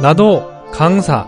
[0.00, 1.26] 나도 강사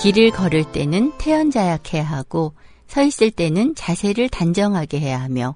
[0.00, 2.54] 길을 걸을 때는 태연자약해야 하고
[2.86, 5.54] 서 있을 때는 자세를 단정하게 해야 하며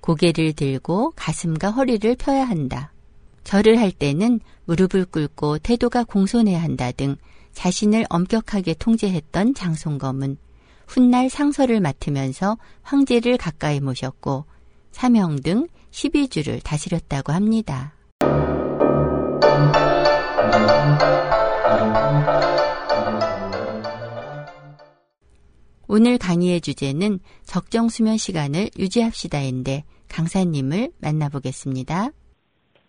[0.00, 2.92] 고개를 들고 가슴과 허리를 펴야 한다.
[3.44, 7.16] 절을 할 때는 무릎을 꿇고 태도가 공손해야 한다 등
[7.52, 10.36] 자신을 엄격하게 통제했던 장송검은
[10.90, 14.44] 훗날 상서를 맡으면서 황제를 가까이 모셨고
[14.90, 17.92] 사명 등 12주를 다스렸다고 합니다.
[25.86, 32.10] 오늘 강의의 주제는 적정 수면 시간을 유지합시다인데 강사님을 만나보겠습니다.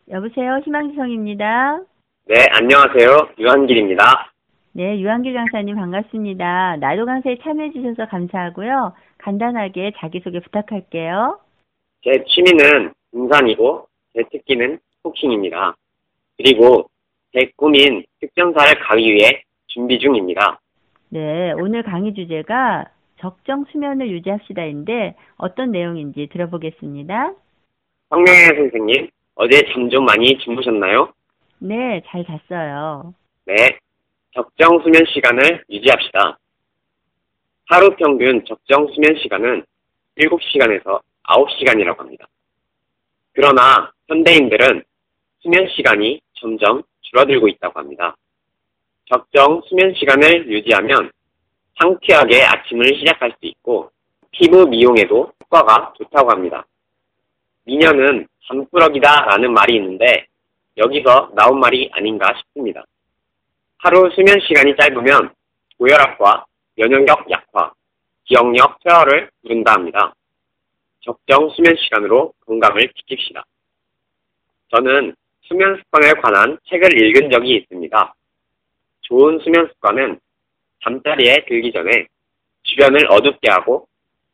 [0.09, 1.81] 여보세요, 희망지성입니다.
[2.28, 3.34] 네, 안녕하세요.
[3.38, 4.30] 유한길입니다.
[4.73, 6.77] 네, 유한길 강사님 반갑습니다.
[6.77, 8.94] 나도 강사에 참여해 주셔서 감사하고요.
[9.17, 11.39] 간단하게 자기소개 부탁할게요.
[12.03, 15.75] 제 취미는 등산이고 제 특기는 스포킹입니다.
[16.38, 16.89] 그리고
[17.33, 20.59] 제 꿈인 특전사를 가기 위해 준비 중입니다.
[21.09, 22.85] 네, 오늘 강의 주제가
[23.19, 27.33] 적정 수면을 유지합시다인데 어떤 내용인지 들어보겠습니다.
[28.09, 31.13] 황명혜 선생님, 어제 잠 좀 많이 주무셨나요?
[31.59, 33.13] 네, 잘 잤어요.
[34.32, 36.40] 네, 적정 수면 시간을 유지합시다.
[37.66, 39.66] 하루 평균 적정 수면 시간은
[40.18, 42.28] 7시간에서 9시간이라고 합니다.
[43.34, 44.84] 그러나 현대인들은
[45.40, 48.16] 수면 시간이 점점 줄어들고 있다고 합니다.
[49.06, 51.12] 적정 수면 시간을 유지하면
[51.80, 53.92] 상쾌하게 아침을 시작할 수 있고
[54.32, 56.66] 피부 미용에도 효과가 좋다고 합니다.
[57.66, 60.28] 미녀는 잠꾸러기다 라는 말이 있는데
[60.78, 62.86] 여기서 나온 말이 아닌가 싶습니다.
[63.84, 65.34] 하루 수면 시간이 짧으면
[65.80, 67.74] 고혈압과 면역력 약화,
[68.26, 70.14] 기억력 퇴화를 부른다 합니다.
[71.00, 73.41] 적정 수면 시간으로 건강을 지킵시다.
[74.70, 78.14] 저는 수면 습관에 관한 책을 읽은 적이 있습니다.
[79.02, 80.20] 좋은 수면 습관은
[80.84, 82.06] 잠자리에 들기 전에
[82.62, 83.88] 주변을 어둡게 하고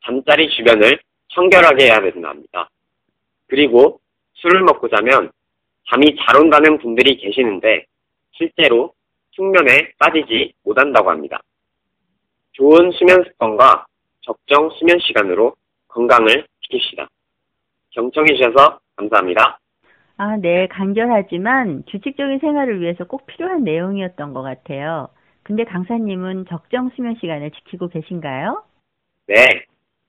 [0.04, 2.68] 잠자리 주변을 청결하게 해야 된다 합니다.
[3.46, 3.98] 그리고
[4.34, 5.32] 술을 먹고 자면
[5.88, 7.86] 잠이 잘 온다는 분들이 계시는데
[8.32, 8.92] 실제로
[9.38, 11.40] 숙면에 빠지지 못한다고 합니다.
[12.52, 13.86] 좋은 수면 습관과
[14.22, 15.54] 적정 수면 시간으로
[15.86, 17.06] 건강을 지킵시다.
[17.90, 19.60] 경청해 주셔서 감사합니다.
[20.16, 25.08] 아, 네, 간결하지만 규칙적인 생활을 위해서 꼭 필요한 내용이었던 것 같아요.
[25.44, 28.64] 근데 강사님은 적정 수면 시간을 지키고 계신가요?
[29.28, 29.34] 네,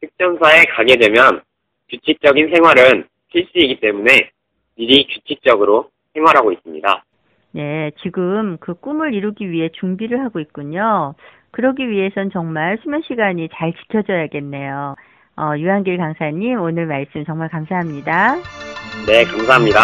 [0.01, 1.43] 특전사에 가게 되면
[1.89, 4.31] 규칙적인 생활은 필수이기 때문에
[4.75, 7.05] 미리 규칙적으로 생활하고 있습니다.
[7.51, 11.15] 네, 지금 그 꿈을 이루기 위해 준비를 하고 있군요.
[11.51, 14.95] 그러기 위해선 정말 수면 시간이 잘 지켜져야겠네요.
[15.37, 18.35] 어, 유한길 강사님, 오늘 말씀 정말 감사합니다.
[19.07, 19.79] 네, 감사합니다.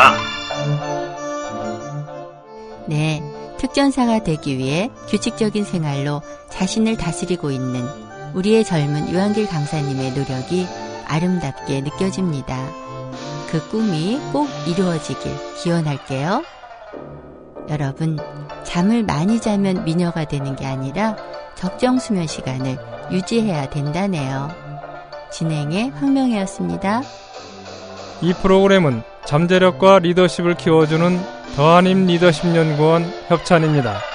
[2.88, 3.20] 네,
[3.58, 7.82] 특전사가 되기 위해 규칙적인 생활로 자신을 다스리고 있는
[8.36, 10.66] 우리의 젊은 유한길 강사님의 노력이
[11.08, 12.56] 아름답게 느껴집니다.
[13.50, 15.32] 그 꿈이 꼭 이루어지길
[15.64, 16.44] 기원할게요.
[17.70, 18.18] 여러분,
[18.64, 21.16] 잠을 많이 자면 미녀가 되는 게 아니라
[21.56, 22.78] 적정 수면 시간을
[23.12, 24.50] 유지해야 된다네요.
[25.32, 27.02] 진행의 황명혜였습니다.
[28.22, 31.20] 이 프로그램은 잠재력과 리더십을 키워주는
[31.56, 34.15] 더한임 리더십 연구원 협찬입니다.